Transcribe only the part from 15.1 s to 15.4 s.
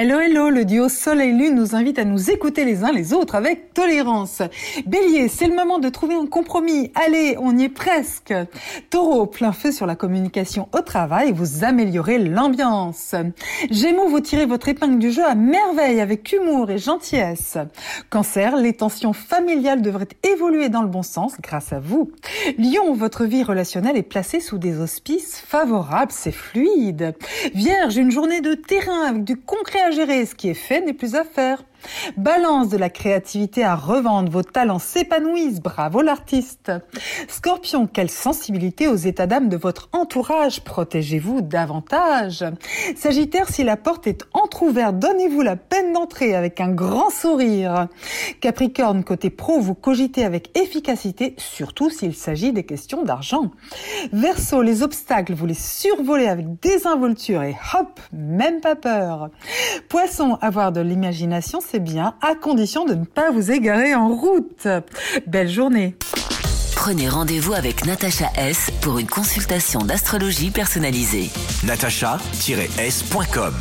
jeu à